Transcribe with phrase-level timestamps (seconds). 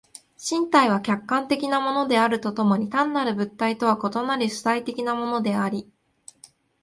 [0.35, 5.91] 身体は客観的なものであると共に単なる物体とは異なる主体的なものであり、